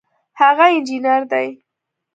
هغه 0.41 0.65
انجینر 0.75 1.21
دی 1.31 1.49